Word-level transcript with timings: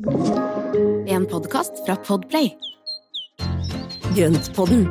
En 0.00 1.26
podkast 1.28 1.82
fra 1.84 1.92
Podplay. 1.96 2.54
Grøntpodden, 4.16 4.86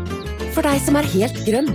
for 0.54 0.62
deg 0.62 0.78
som 0.85 1.00
er 1.00 1.08
helt 1.09 1.39
grønn. 1.47 1.70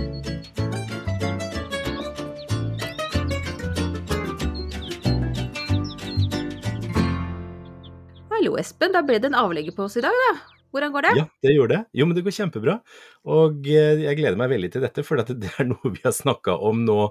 Hallo, 8.31 8.55
Espen. 8.55 8.95
Da 8.95 9.03
ble 9.03 9.19
det 9.19 9.27
en 9.27 9.35
avlegger 9.35 9.75
på 9.75 9.89
oss 9.89 9.99
i 9.99 10.05
dag, 10.05 10.15
da. 10.15 10.31
Hvordan 10.71 10.95
går 10.95 11.07
det? 11.07 11.11
Ja, 11.19 11.27
det 11.43 11.53
gjorde 11.57 11.75
det. 11.75 11.83
Jo, 11.91 12.07
men 12.07 12.15
det 12.15 12.23
går 12.23 12.37
kjempebra. 12.39 12.77
Og 13.35 13.67
eh, 13.67 14.05
jeg 14.05 14.21
gleder 14.21 14.39
meg 14.39 14.53
veldig 14.55 14.71
til 14.71 14.87
dette, 14.87 15.03
for 15.07 15.19
det 15.19 15.51
er 15.57 15.67
noe 15.67 15.91
vi 15.91 15.99
har 16.07 16.15
snakka 16.15 16.55
om 16.55 16.87
nå 16.87 17.01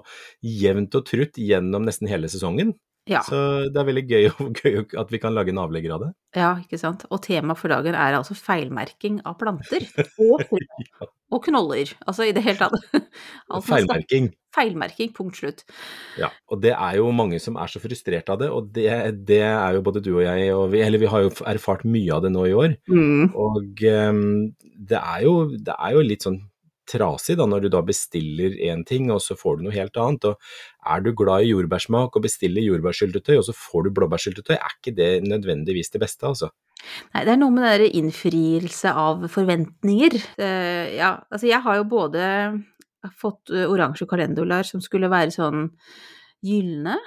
jevnt 0.41 0.97
og 0.97 1.05
trutt 1.05 1.37
gjennom 1.37 1.85
nesten 1.85 2.09
hele 2.09 2.33
sesongen. 2.33 2.73
Ja. 3.05 3.19
Så 3.21 3.37
det 3.69 3.77
er 3.77 3.85
veldig 3.85 4.01
gøy, 4.09 4.23
gøy, 4.63 4.79
at 4.97 5.11
vi 5.13 5.19
kan 5.21 5.35
lage 5.35 5.51
en 5.53 5.59
avlegger 5.61 5.93
av 5.93 6.05
det. 6.07 6.13
ja, 6.39 6.55
ikke 6.63 6.79
sant. 6.81 7.03
Og 7.13 7.21
temaet 7.21 7.59
for 7.59 7.69
dagen 7.69 7.93
er 7.93 8.17
altså 8.17 8.33
feilmerking 8.37 9.19
av 9.29 9.37
planter. 9.41 9.85
Og, 10.25 10.41
Ja. 10.49 11.07
og 11.35 11.43
knoller. 11.45 11.89
Altså 12.07 12.25
i 12.29 12.31
det 12.35 12.41
hele 12.45 12.57
tatt. 12.57 12.75
Altså, 13.53 13.75
Feilmerking. 13.75 14.31
Feilmerking, 14.55 15.11
punkt 15.13 15.37
slutt. 15.37 15.63
Ja, 16.17 16.29
og 16.49 16.61
det 16.63 16.71
er 16.73 16.95
jo 16.97 17.09
mange 17.13 17.37
som 17.43 17.57
er 17.59 17.67
så 17.69 17.81
frustrert 17.83 18.29
av 18.31 18.39
det, 18.39 18.47
og 18.49 18.69
det, 18.73 18.87
det 19.27 19.41
er 19.43 19.75
jo 19.77 19.81
både 19.85 20.01
du 20.05 20.13
og 20.15 20.23
jeg, 20.23 20.47
og 20.55 20.69
vi, 20.71 20.79
eller 20.85 21.01
vi 21.01 21.09
har 21.11 21.25
jo 21.25 21.33
erfart 21.51 21.83
mye 21.85 22.13
av 22.15 22.23
det 22.23 22.31
nå 22.33 22.45
i 22.47 22.53
år. 22.55 22.77
Og 23.35 23.83
um, 23.83 24.21
det, 24.55 24.97
er 25.01 25.25
jo, 25.27 25.33
det 25.59 25.75
er 25.75 25.97
jo 25.97 26.05
litt 26.07 26.23
sånn 26.25 26.39
trasig 26.89 27.37
da, 27.39 27.47
når 27.49 27.65
du 27.65 27.69
da 27.73 27.81
bestiller 27.85 28.55
én 28.67 28.83
ting, 28.87 29.09
og 29.13 29.21
så 29.23 29.37
får 29.37 29.57
du 29.57 29.65
noe 29.67 29.75
helt 29.75 29.97
annet. 30.01 30.27
Og 30.29 30.91
er 30.95 31.01
du 31.05 31.11
glad 31.17 31.45
i 31.45 31.51
jordbærsmak 31.51 32.15
og 32.15 32.25
bestiller 32.25 32.65
jordbærsyltetøy, 32.65 33.37
og 33.39 33.47
så 33.49 33.55
får 33.57 33.87
du 33.87 33.93
blåbærsyltetøy, 33.97 34.55
er 34.57 34.77
ikke 34.77 34.95
det 34.97 35.09
nødvendigvis 35.27 35.91
det 35.95 36.03
beste, 36.05 36.27
altså. 36.29 36.51
Nei, 37.15 37.23
det 37.25 37.33
er 37.33 37.39
noe 37.41 37.53
med 37.55 37.65
den 37.81 37.95
innfrielse 38.03 38.91
av 38.93 39.23
forventninger. 39.33 40.17
Uh, 40.37 40.85
ja, 40.93 41.15
altså 41.31 41.49
jeg 41.49 41.63
har 41.65 41.79
jo 41.79 41.87
både 41.89 42.25
fått 43.21 43.51
eh, 43.53 43.67
oransje 43.69 44.07
kalenderlar 44.09 44.65
som 44.65 44.81
skulle 44.81 45.11
være 45.13 45.33
sånn 45.35 45.67
gylne 46.45 46.97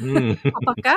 Mm. 0.00 0.36
på 0.54 0.60
pakka, 0.64 0.94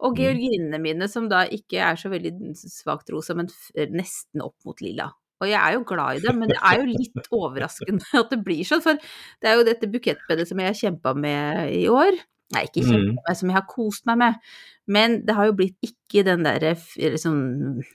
og 0.00 0.14
Mm. 0.14 0.16
georginene 0.18 0.78
mine 0.80 1.08
som 1.12 1.28
da 1.28 1.44
ikke 1.44 1.76
er 1.84 1.98
så 2.00 2.08
veldig 2.10 2.32
svakt 2.56 3.12
rosa, 3.12 3.34
men 3.36 3.50
nesten 3.92 4.42
opp 4.42 4.56
mot 4.64 4.80
lilla. 4.80 5.10
Og 5.42 5.48
jeg 5.50 5.58
er 5.58 5.74
jo 5.74 5.82
glad 5.88 6.20
i 6.20 6.22
det, 6.22 6.34
men 6.38 6.48
det 6.52 6.60
er 6.62 6.78
jo 6.78 6.84
litt 6.92 7.26
overraskende 7.34 8.04
at 8.22 8.30
det 8.30 8.38
blir 8.46 8.62
sånn, 8.68 8.84
for 8.84 9.00
det 9.42 9.50
er 9.50 9.58
jo 9.58 9.66
dette 9.66 9.88
bukettbedet 9.90 10.46
som 10.48 10.60
jeg 10.62 10.70
har 10.70 10.78
kjempa 10.78 11.14
med 11.18 11.72
i 11.74 11.82
år. 11.90 12.14
Nei, 12.54 12.66
ikke 12.68 12.84
kjempa 12.84 13.10
Mm. 13.10 13.18
med, 13.26 13.36
som 13.40 13.50
jeg 13.50 13.56
har 13.56 13.66
kost 13.66 14.06
meg 14.06 14.18
med. 14.20 14.34
Men 14.86 15.14
det 15.26 15.34
har 15.34 15.46
jo 15.48 15.56
blitt 15.58 15.76
ikke 15.82 16.22
den 16.26 16.44
derre 16.44 16.74
liksom, 17.00 17.36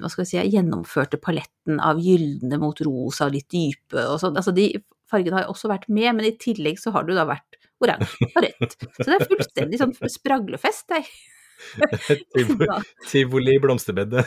hva 0.01 0.09
skal 0.09 0.25
jeg 0.25 0.29
si, 0.31 0.55
gjennomførte 0.57 1.19
paletten 1.21 1.79
av 1.79 2.01
gylne 2.01 2.57
mot 2.59 2.81
rosa, 2.83 3.29
litt 3.29 3.47
dype 3.53 4.03
og 4.09 4.17
sånn. 4.19 4.35
Altså 4.41 4.51
de 4.57 4.71
fargene 5.09 5.37
har 5.39 5.49
også 5.49 5.69
vært 5.71 5.87
med, 5.87 6.11
men 6.17 6.25
i 6.27 6.33
tillegg 6.37 6.81
så 6.81 6.91
har 6.93 7.05
det 7.05 7.13
jo 7.13 7.19
da 7.21 7.27
vært 7.29 7.59
oransje 7.79 8.27
og 8.33 8.41
rødt. 8.43 8.75
Så 8.97 9.05
det 9.07 9.15
er 9.15 9.29
fullstendig 9.31 9.79
sånn 9.79 9.95
spraglefest, 10.17 10.89
det. 10.91 11.05
Tivoli 13.11 13.55
i 13.55 13.61
blomsterbedet. 13.63 14.25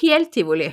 Helt 0.00 0.32
tivoli. 0.34 0.70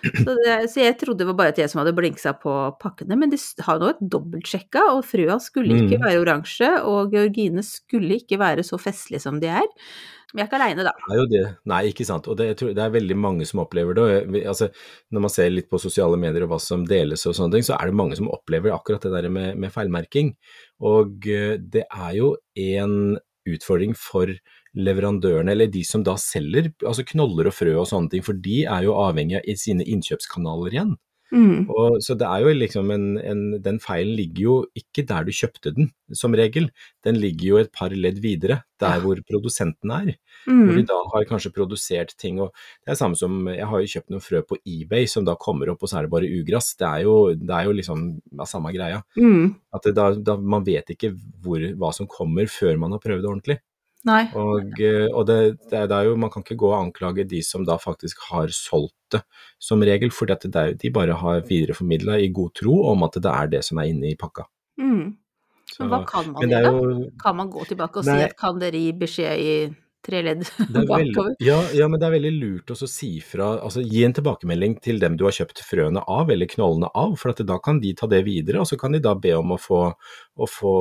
Så, 0.00 0.34
det, 0.44 0.54
så 0.72 0.80
jeg 0.80 0.96
trodde 1.00 1.18
det 1.24 1.26
var 1.28 1.36
bare 1.42 1.52
at 1.54 1.58
jeg 1.60 1.70
som 1.72 1.80
hadde 1.82 1.92
blinksa 1.96 2.32
på 2.40 2.52
pakkene, 2.80 3.18
men 3.20 3.30
de 3.32 3.38
har 3.66 3.78
nå 3.82 3.90
et 3.92 4.00
dobbeltsjekka, 4.00 4.86
og 4.94 5.04
frøa 5.04 5.36
skulle 5.42 5.76
ikke 5.76 5.98
Mm. 6.00 6.04
være 6.06 6.22
oransje, 6.22 6.70
og 6.88 7.12
georgine 7.12 7.62
skulle 7.66 8.16
ikke 8.20 8.38
være 8.40 8.64
så 8.64 8.78
festlige 8.80 9.20
som 9.20 9.40
de 9.42 9.46
er. 9.52 9.66
Men 10.32 10.38
jeg 10.40 10.46
er 10.46 10.48
ikke 10.48 10.58
aleine, 10.60 10.84
da. 10.86 10.92
Det 10.94 11.14
er 11.16 11.18
jo 11.20 11.26
det. 11.32 11.56
Nei, 11.66 11.80
ikke 11.90 12.04
sant. 12.06 12.28
Og 12.30 12.36
det, 12.38 12.52
tror 12.60 12.70
det 12.72 12.84
er 12.84 12.92
veldig 12.94 13.16
mange 13.18 13.44
som 13.50 13.60
opplever 13.64 13.94
det. 13.98 14.04
jeg- 14.30 14.46
Altså, 14.46 14.68
når 15.10 15.20
man 15.20 15.30
ser 15.30 15.50
litt 15.50 15.68
på 15.68 15.80
sosiale 15.80 16.16
medier 16.16 16.44
og 16.44 16.50
hva 16.50 16.60
som 16.60 16.84
deles 16.86 17.26
og 17.26 17.34
sånne 17.34 17.52
ting, 17.58 17.62
så 17.66 17.74
er 17.80 17.86
det 17.90 17.94
mange 17.98 18.14
som 18.16 18.28
opplever 18.30 18.70
akkurat 18.70 19.02
det 19.02 19.10
der 19.10 19.28
med, 19.28 19.56
med 19.58 19.72
feilmerking. 19.72 20.36
Og 20.80 21.26
eh, 21.26 21.56
det 21.58 21.82
er 21.90 22.12
jo 22.14 22.36
en 22.56 23.18
utfordring 23.48 23.96
for 23.96 24.26
leverandørene, 24.76 25.50
eller 25.52 25.66
de 25.72 25.82
som 25.86 26.04
da 26.06 26.14
selger 26.20 26.72
altså 26.86 27.04
knoller 27.08 27.50
og 27.50 27.56
frø 27.56 27.74
og 27.80 27.88
sånne 27.90 28.10
ting, 28.12 28.22
for 28.26 28.38
de 28.38 28.64
er 28.64 28.86
jo 28.86 28.98
avhengig 29.02 29.40
av 29.42 29.56
sine 29.58 29.86
innkjøpskanaler 29.86 30.76
igjen. 30.76 30.96
Mm. 31.30 31.68
Og, 31.70 32.00
så 32.02 32.16
det 32.18 32.26
er 32.26 32.42
jo 32.42 32.52
liksom 32.58 32.88
en, 32.90 33.04
en, 33.22 33.42
den 33.62 33.76
feilen 33.78 34.16
ligger 34.18 34.42
jo 34.42 34.54
ikke 34.74 35.04
der 35.06 35.28
du 35.28 35.30
kjøpte 35.30 35.70
den, 35.76 35.92
som 36.10 36.34
regel. 36.34 36.66
Den 37.06 37.20
ligger 37.22 37.44
jo 37.52 37.60
et 37.60 37.70
par 37.70 37.94
ledd 37.94 38.18
videre, 38.18 38.64
der 38.82 38.96
Ja. 38.96 38.98
hvor 39.04 39.20
produsenten 39.28 39.92
er. 39.94 40.10
Hvor 40.48 40.74
de 40.74 40.82
Mm. 40.82 40.88
da 40.88 40.98
har 41.12 41.28
kanskje 41.30 41.52
produsert 41.54 42.16
ting 42.18 42.40
og 42.40 42.50
Det 42.84 42.90
er 42.90 42.98
samme 42.98 43.14
som 43.14 43.46
Jeg 43.46 43.64
har 43.64 43.78
jo 43.78 43.86
kjøpt 43.86 44.10
noen 44.10 44.20
frø 44.26 44.42
på 44.42 44.58
eBay 44.66 45.06
som 45.06 45.24
da 45.24 45.36
kommer 45.36 45.70
opp, 45.70 45.82
og 45.82 45.88
så 45.88 45.98
er 45.98 46.02
det 46.02 46.10
bare 46.10 46.26
ugress. 46.26 46.74
Det 46.74 46.88
er 46.88 47.02
jo, 47.04 47.34
det 47.34 47.50
er 47.50 47.64
jo 47.64 47.72
liksom 47.78 48.20
ja, 48.36 48.44
samme 48.44 48.74
greia. 48.74 49.02
Mm. 49.16 49.54
At 49.72 49.82
det 49.84 49.94
da, 49.94 50.10
da, 50.14 50.36
man 50.36 50.64
vet 50.64 50.90
ikke 50.90 51.14
hvor, 51.44 51.60
hva 51.78 51.94
som 51.94 52.08
kommer 52.08 52.46
før 52.50 52.76
man 52.76 52.90
har 52.90 52.98
prøvd 52.98 53.22
det 53.22 53.30
ordentlig. 53.30 53.58
Nei. 54.08 54.22
Og, 54.38 54.78
eh, 54.80 55.06
og 55.12 55.26
det, 55.28 55.38
det, 55.68 55.82
er, 55.82 56.06
jo, 56.08 56.16
man 56.20 56.32
kan 56.32 56.44
ikke 56.44 56.56
gå 56.62 56.70
og 56.70 56.78
anklage 56.78 57.26
de 57.28 57.42
som 57.44 57.66
da 57.68 57.76
faktisk 57.80 58.22
har 58.30 58.52
solgt 58.54 58.96
det, 59.12 59.20
som 59.60 59.82
regel, 59.84 60.12
for 60.14 60.30
det 60.30 60.48
er, 60.54 60.72
de 60.78 60.92
bare 60.94 61.18
har 61.20 61.42
videreformidla 61.48 62.16
i 62.22 62.30
god 62.32 62.54
tro 62.56 62.78
om 62.92 63.04
at 63.04 63.18
det 63.20 63.32
er 63.32 63.52
det 63.58 63.62
som 63.66 63.82
er 63.82 63.90
inne 63.92 64.12
i 64.12 64.16
pakka. 64.18 64.46
Mm. 64.80 65.18
Så, 65.70 65.84
Men 65.84 65.92
hva 65.92 66.00
kan 66.08 66.32
man 66.32 66.50
gjøre? 66.50 67.10
Kan 67.20 67.36
man 67.38 67.52
gå 67.52 67.66
tilbake 67.68 68.00
og 68.00 68.08
Nei. 68.08 68.16
si 68.16 68.28
at 68.30 68.36
kan 68.38 68.58
dere 68.62 68.80
gi 68.80 68.94
beskjed 69.04 69.44
i 69.44 69.54
tre 70.06 70.22
ledd 70.24 70.44
er 70.80 70.88
veldig, 70.88 70.88
bakover? 70.88 71.34
ja, 71.44 71.58
ja, 71.76 71.88
men 71.90 72.00
det 72.00 72.08
er 72.08 72.14
veldig 72.16 72.32
lurt 72.36 72.72
å 72.74 72.78
si 72.88 73.12
fra, 73.24 73.52
altså 73.60 73.84
gi 73.84 74.04
en 74.06 74.16
tilbakemelding 74.16 74.78
til 74.84 75.00
dem 75.02 75.18
du 75.20 75.26
har 75.28 75.36
kjøpt 75.36 75.62
frøene 75.66 76.02
av, 76.08 76.32
eller 76.32 76.50
knollene 76.50 76.90
av, 76.96 77.16
for 77.20 77.34
da 77.36 77.58
kan 77.62 77.82
de 77.82 77.94
ta 77.98 78.08
det 78.10 78.22
videre, 78.28 78.62
og 78.62 78.70
så 78.70 78.78
kan 78.80 78.96
de 78.96 79.02
da 79.04 79.14
be 79.18 79.34
om 79.38 79.56
å 79.56 79.60
få, 79.60 79.82
å 79.90 80.50
få 80.50 80.74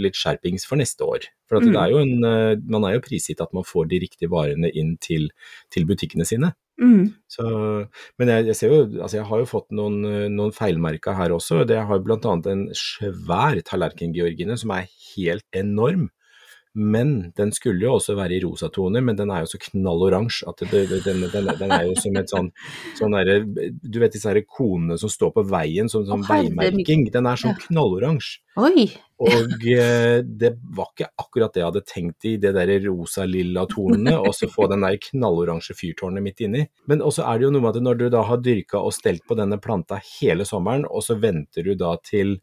litt 0.00 0.18
skjerpings 0.18 0.68
for 0.68 0.80
neste 0.80 1.06
år. 1.06 1.30
For 1.46 1.60
Mm. 1.62 1.72
det 1.72 1.82
er 1.82 1.92
en, 2.02 2.24
eh, 2.26 2.62
man 2.66 2.84
er 2.84 2.96
jo 2.96 3.04
prisgitt 3.04 3.40
at 3.40 3.52
man 3.54 3.66
får 3.66 3.88
de 3.88 4.00
riktige 4.02 4.30
varene 4.32 4.70
inn 4.74 4.96
til, 4.98 5.28
til 5.70 5.86
butikkene 5.86 6.26
sine. 6.26 6.54
Mm. 6.80 7.14
Så, 7.32 7.46
men 8.20 8.28
jeg, 8.28 8.46
jeg 8.50 8.58
ser 8.58 8.72
jo, 8.74 8.80
altså 9.00 9.20
jeg 9.20 9.28
har 9.30 9.40
jo 9.40 9.48
fått 9.48 9.70
noen, 9.76 10.02
noen 10.34 10.52
feilmerka 10.52 11.14
her 11.16 11.32
også. 11.32 11.64
Det, 11.68 11.78
har 11.88 12.02
annet 12.02 12.50
en 12.52 12.66
svær 12.76 13.60
tallerken, 13.64 14.12
Georgine, 14.16 14.58
som 14.60 14.74
er 14.76 14.90
helt 15.14 15.46
enorm. 15.56 16.10
Men 16.76 17.32
den 17.36 17.52
skulle 17.56 17.86
jo 17.86 17.94
også 17.96 18.16
være 18.18 18.36
i 18.36 18.40
rosatoner, 18.44 19.00
men 19.04 19.16
den 19.16 19.30
er 19.32 19.44
jo 19.44 19.50
så 19.54 19.60
knalloransje 19.62 20.48
at 20.50 20.64
det, 20.68 20.82
den, 20.92 21.24
den, 21.32 21.48
den 21.56 21.72
er 21.72 21.86
jo 21.88 21.94
som 21.96 22.18
et 22.20 22.32
sånn, 22.32 22.50
sånn 22.98 23.16
derre 23.16 23.38
Du 23.80 23.96
vet 24.02 24.12
disse 24.12 24.28
her 24.28 24.42
konene 24.44 24.98
som 25.00 25.12
står 25.12 25.32
på 25.38 25.46
veien 25.48 25.88
som 25.88 26.04
sånn 26.08 26.26
veimerking. 26.28 27.08
Den 27.14 27.30
er 27.30 27.40
sånn 27.40 27.56
knalloransje. 27.66 28.42
Og 29.20 29.64
eh, 29.68 30.18
det 30.24 30.50
var 30.76 30.90
ikke 30.90 31.08
akkurat 31.20 31.54
det 31.54 31.60
jeg 31.62 31.68
hadde 31.70 31.82
tenkt 31.88 32.26
i, 32.28 32.34
det 32.40 32.52
der 32.56 32.72
rosa-lilla 32.84 33.64
tonene, 33.68 34.12
og 34.20 34.34
så 34.36 34.48
få 34.52 34.68
den 34.72 34.84
der 34.84 34.98
knalloransje 35.00 35.76
fyrtårnet 35.76 36.24
midt 36.24 36.42
inni. 36.44 36.66
Men 36.88 37.04
også 37.04 37.24
er 37.24 37.40
det 37.40 37.48
jo 37.48 37.52
noe 37.54 37.64
med 37.64 37.76
at 37.76 37.86
når 37.86 38.00
du 38.00 38.06
da 38.12 38.24
har 38.28 38.42
dyrka 38.44 38.80
og 38.80 38.92
stelt 38.96 39.24
på 39.28 39.36
denne 39.38 39.60
planta 39.62 40.00
hele 40.18 40.44
sommeren, 40.48 40.84
og 40.88 41.04
så 41.04 41.16
venter 41.20 41.64
du 41.64 41.72
da 41.80 41.94
til 42.04 42.36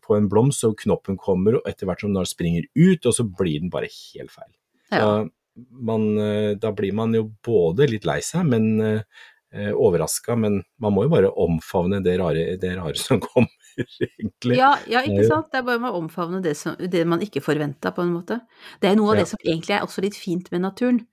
på 0.00 0.16
en 0.16 0.28
blomst, 0.30 0.64
og 0.64 0.76
knoppen 0.78 1.16
kommer, 1.20 1.56
og 1.58 1.66
etter 1.68 1.88
hvert 1.90 2.00
som 2.04 2.14
den 2.14 2.26
springer 2.28 2.66
ut, 2.78 3.06
og 3.06 3.14
så 3.16 3.24
blir 3.26 3.60
den 3.64 3.70
bare 3.72 3.88
helt 3.90 4.30
feil. 4.30 4.52
Ja. 4.94 5.24
Man, 5.70 6.08
eh, 6.18 6.54
da 6.58 6.72
blir 6.74 6.92
man 6.94 7.14
jo 7.14 7.28
både 7.46 7.86
litt 7.90 8.06
lei 8.06 8.20
seg, 8.26 8.46
men 8.50 8.80
eh, 8.82 9.70
overraska, 9.74 10.34
men 10.38 10.62
man 10.82 10.94
må 10.96 11.04
jo 11.06 11.12
bare 11.12 11.30
omfavne 11.30 12.00
det 12.02 12.16
rare, 12.18 12.56
det 12.58 12.72
rare 12.78 12.98
som 12.98 13.20
kommer, 13.28 13.50
egentlig. 13.78 14.58
Ja, 14.58 14.72
ja, 14.90 15.02
ikke 15.06 15.26
sant. 15.30 15.50
Det 15.52 15.60
er 15.60 15.66
bare 15.68 15.92
å 15.92 16.00
omfavne 16.00 16.40
det, 16.42 16.56
som, 16.58 16.74
det 16.78 17.04
man 17.06 17.22
ikke 17.22 17.42
forventa, 17.44 17.92
på 17.94 18.02
en 18.02 18.14
måte. 18.16 18.40
Det 18.82 18.90
er 18.90 18.98
noe 18.98 19.12
av 19.12 19.20
Ja. 19.20 19.22
det 19.24 19.30
som 19.34 19.44
egentlig 19.44 19.76
er 19.76 19.86
også 19.86 20.02
litt 20.06 20.18
fint 20.18 20.50
med 20.54 20.64
naturen. 20.66 21.04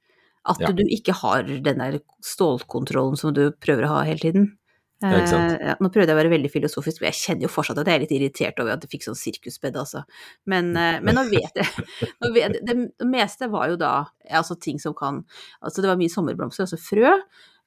At 0.50 0.58
Ja. 0.60 0.72
du 0.74 0.82
ikke 0.90 1.14
har 1.14 1.44
den 1.46 1.78
der 1.78 2.00
stålkontrollen 2.26 3.18
som 3.18 3.34
du 3.34 3.52
prøver 3.52 3.86
å 3.86 3.94
ha 3.98 4.02
hele 4.08 4.18
tiden. 4.26 4.58
Ja. 5.02 5.18
Eh, 5.18 5.54
ja, 5.72 5.76
nå 5.82 5.90
prøvde 5.90 6.12
jeg 6.12 6.16
å 6.16 6.20
være 6.20 6.34
veldig 6.36 6.52
filosofisk, 6.54 7.02
men 7.02 7.10
jeg 7.10 7.20
kjenner 7.24 7.48
jo 7.48 7.52
fortsatt 7.52 7.80
at 7.82 7.90
jeg 7.90 7.98
er 7.98 8.04
litt 8.04 8.14
irritert 8.14 8.60
over 8.62 8.76
at 8.76 8.86
jeg 8.86 8.94
fikk 8.94 9.08
sånn 9.08 9.18
sirkusbed, 9.18 9.80
altså. 9.82 10.04
Men, 10.52 10.70
eh, 10.78 11.00
men 11.02 11.18
nå 11.18 11.26
vet 11.32 11.58
jeg 11.58 11.88
nå 12.22 12.32
vet, 12.36 12.60
det, 12.62 12.78
det 13.00 13.10
meste 13.10 13.50
var 13.52 13.72
jo 13.74 13.80
da 13.82 13.96
altså 14.30 14.58
ting 14.62 14.78
som 14.82 14.94
kan 14.98 15.24
Altså 15.62 15.82
det 15.82 15.90
var 15.90 16.00
mye 16.00 16.12
sommerblomster, 16.12 16.68
altså 16.68 16.78
frø. 16.82 17.16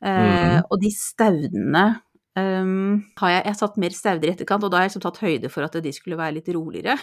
Eh, 0.04 0.22
mm. 0.22 0.66
Og 0.70 0.80
de 0.82 0.90
staudene 0.94 1.84
um, 2.38 3.02
har 3.20 3.32
jeg, 3.32 3.44
jeg 3.48 3.58
satt 3.60 3.78
mer 3.82 3.94
stauder 3.96 4.30
i 4.30 4.34
etterkant, 4.34 4.66
og 4.66 4.72
da 4.72 4.78
har 4.78 4.86
jeg 4.86 4.94
liksom 4.94 5.04
tatt 5.06 5.22
høyde 5.24 5.50
for 5.52 5.66
at 5.66 5.78
de 5.84 5.94
skulle 5.96 6.18
være 6.20 6.38
litt 6.38 6.50
roligere. 6.54 6.96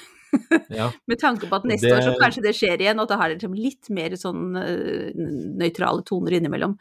Ja. 0.72 0.92
Med 1.12 1.22
tanke 1.22 1.50
på 1.50 1.60
at 1.60 1.68
neste 1.68 1.90
det- 1.90 1.98
år 1.98 2.06
så 2.08 2.16
kanskje 2.22 2.46
det 2.48 2.56
skjer 2.58 2.84
igjen, 2.84 3.02
og 3.04 3.10
da 3.12 3.20
har 3.20 3.32
det 3.32 3.40
liksom 3.40 3.58
litt 3.58 3.92
mer 3.94 4.16
sånn 4.20 4.56
uh, 4.56 5.10
nøytrale 5.62 6.08
toner 6.08 6.40
innimellom. 6.40 6.78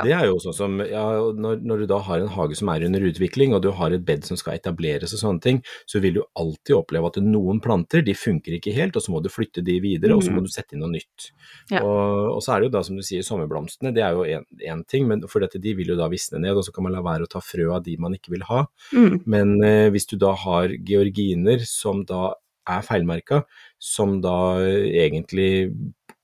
Og 0.00 0.06
det 0.06 0.12
er 0.12 0.26
jo 0.28 0.38
sånn 0.42 0.54
som 0.56 0.78
ja, 0.84 1.04
når, 1.34 1.62
når 1.64 1.78
du 1.82 1.86
da 1.90 1.98
har 2.06 2.20
en 2.20 2.28
hage 2.34 2.56
som 2.58 2.68
er 2.68 2.84
under 2.86 3.00
utvikling, 3.08 3.54
og 3.56 3.62
du 3.64 3.70
har 3.72 3.94
et 3.96 4.04
bed 4.04 4.24
som 4.28 4.36
skal 4.36 4.58
etableres 4.58 5.14
og 5.16 5.20
sånne 5.22 5.40
ting, 5.44 5.62
så 5.90 6.00
vil 6.04 6.18
du 6.18 6.22
alltid 6.36 6.76
oppleve 6.76 7.08
at 7.12 7.16
noen 7.24 7.60
planter 7.64 8.04
de 8.04 8.14
funker 8.14 8.58
ikke 8.58 8.74
helt, 8.76 8.96
og 8.96 9.02
så 9.02 9.14
må 9.14 9.22
du 9.24 9.30
flytte 9.32 9.64
de 9.64 9.78
videre, 9.80 10.14
og 10.16 10.22
så 10.22 10.30
må 10.34 10.42
Mhm. 10.42 10.44
du 10.48 10.52
sette 10.52 10.74
inn 10.76 10.80
noe 10.84 10.92
nytt. 10.92 11.30
Ja. 11.70 11.80
Og, 11.82 12.36
og 12.36 12.42
så 12.44 12.54
er 12.54 12.60
det 12.60 12.68
jo 12.70 12.74
da, 12.78 12.82
som 12.84 12.96
du 12.96 13.02
sier, 13.02 13.22
sommerblomstene, 13.24 13.94
det 13.94 14.02
er 14.04 14.12
jo 14.12 14.24
én 14.26 14.84
ting, 14.86 15.08
men 15.08 15.22
for 15.28 15.40
dette, 15.40 15.60
de 15.60 15.74
vil 15.74 15.88
jo 15.94 15.96
da 15.96 16.08
visne 16.12 16.38
ned, 16.40 16.56
og 16.56 16.64
så 16.64 16.72
kan 16.74 16.84
man 16.84 16.92
la 16.92 17.00
være 17.02 17.24
å 17.24 17.30
ta 17.30 17.40
frø 17.40 17.70
av 17.74 17.82
de 17.84 17.96
man 17.96 18.14
ikke 18.14 18.30
vil 18.34 18.44
ha. 18.50 18.66
Mm. 18.92 19.22
Men 19.26 19.54
eh, 19.64 19.88
hvis 19.94 20.06
du 20.10 20.16
da 20.20 20.34
har 20.34 20.68
georginer 20.84 21.64
som 21.64 22.04
da 22.04 22.34
er 22.68 22.80
feilmerka, 22.80 23.42
som 23.78 24.20
da 24.24 24.56
egentlig 24.60 25.70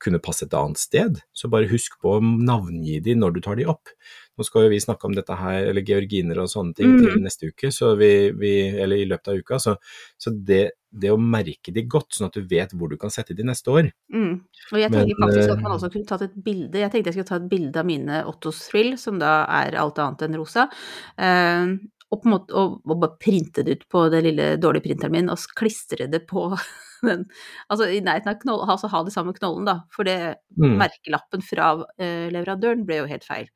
kunne 0.01 0.21
passe 0.23 0.47
et 0.47 0.57
annet 0.57 0.81
sted, 0.81 1.21
så 1.37 1.51
bare 1.53 1.69
husk 1.71 1.99
på 2.01 2.17
å 2.17 2.25
navngi 2.25 2.99
de 3.05 3.15
når 3.19 3.37
du 3.37 3.41
tar 3.45 3.61
de 3.61 3.69
opp. 3.71 3.93
Nå 4.39 4.47
skal 4.47 4.65
jo 4.65 4.73
vi 4.73 4.81
snakke 4.81 5.05
om 5.05 5.15
dette 5.17 5.37
her, 5.37 5.67
eller 5.69 5.85
georginer 5.85 6.39
og 6.41 6.49
sånne 6.49 6.73
ting 6.77 6.95
Mm. 6.95 7.01
til 7.05 7.21
neste 7.21 7.51
uke, 7.53 7.69
så 7.75 7.93
vi, 8.01 8.31
vi, 8.33 8.53
eller 8.73 8.97
i 8.97 9.05
løpet 9.05 9.29
av 9.29 9.37
uka. 9.37 9.59
Så, 9.61 9.77
så 10.17 10.33
det, 10.33 10.63
det 10.91 11.13
å 11.13 11.21
merke 11.21 11.75
de 11.77 11.85
godt, 11.85 12.15
sånn 12.17 12.31
at 12.31 12.39
du 12.39 12.49
vet 12.49 12.73
hvor 12.73 12.89
du 12.89 12.97
kan 12.97 13.13
sette 13.13 13.37
de 13.37 13.45
neste 13.45 13.69
år. 13.69 13.93
Mm. 14.09 14.41
Og 14.73 14.79
jeg 14.81 14.91
Men, 14.91 14.99
tenker 14.99 15.21
faktisk 15.21 15.51
at 15.51 15.59
eh, 15.59 15.63
man 15.63 15.77
også 15.77 15.93
kunne 15.93 16.09
tatt 16.09 16.25
et 16.25 16.43
bilde. 16.49 16.81
Jeg 16.81 16.91
tenkte 16.91 17.13
jeg 17.13 17.19
skulle 17.19 17.33
ta 17.33 17.41
et 17.43 17.51
bilde 17.53 17.83
av 17.83 17.87
mine 17.87 18.25
Ottos 18.31 18.65
Thrill, 18.71 18.97
som 18.99 19.21
da 19.21 19.45
er 19.61 19.77
alt 19.77 20.01
annet 20.01 20.25
enn 20.25 20.39
rosa. 20.41 20.71
Uh, 21.21 21.77
og 22.11 22.23
på 22.23 22.27
en 22.27 22.33
måte 22.33 22.57
og, 22.59 22.81
og 22.83 22.97
bare 22.97 23.19
printe 23.23 23.63
det 23.67 23.77
ut 23.77 23.89
på 23.93 24.09
den 24.11 24.25
lille 24.27 24.55
dårlige 24.59 24.89
printeren 24.89 25.15
min, 25.15 25.31
og 25.31 25.53
klistre 25.59 26.09
det 26.11 26.25
på 26.31 26.49
den 27.11 27.27
Altså 27.71 27.89
i 27.91 28.01
nærheten 28.05 28.29
av 28.35 28.41
knollen, 28.43 28.69
altså 28.69 28.89
ha 28.93 29.03
de 29.05 29.11
samme 29.15 29.33
knollen, 29.37 29.65
da. 29.69 29.81
For 29.95 30.05
det 30.05 30.37
Mm. 30.59 30.77
merkelappen 30.81 31.43
fra 31.47 31.85
eh, 31.99 32.29
leverandøren 32.35 32.85
ble 32.87 32.97
jo 33.03 33.07
helt 33.07 33.25
feil. 33.25 33.47